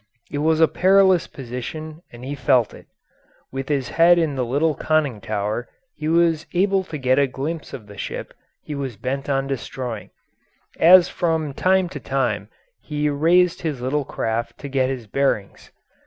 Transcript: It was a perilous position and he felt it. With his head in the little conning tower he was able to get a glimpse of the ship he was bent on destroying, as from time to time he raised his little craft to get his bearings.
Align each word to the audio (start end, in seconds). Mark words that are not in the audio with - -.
It 0.31 0.39
was 0.39 0.59
a 0.59 0.67
perilous 0.67 1.27
position 1.27 2.01
and 2.11 2.25
he 2.25 2.33
felt 2.33 2.73
it. 2.73 2.87
With 3.51 3.69
his 3.69 3.89
head 3.89 4.17
in 4.17 4.33
the 4.33 4.43
little 4.43 4.73
conning 4.73 5.21
tower 5.21 5.69
he 5.93 6.07
was 6.07 6.47
able 6.55 6.83
to 6.85 6.97
get 6.97 7.19
a 7.19 7.27
glimpse 7.27 7.71
of 7.71 7.85
the 7.85 7.99
ship 7.99 8.33
he 8.63 8.73
was 8.73 8.97
bent 8.97 9.29
on 9.29 9.45
destroying, 9.45 10.09
as 10.79 11.07
from 11.07 11.53
time 11.53 11.87
to 11.89 11.99
time 11.99 12.49
he 12.81 13.09
raised 13.11 13.61
his 13.61 13.79
little 13.79 14.03
craft 14.03 14.57
to 14.61 14.67
get 14.69 14.89
his 14.89 15.05
bearings. 15.05 15.69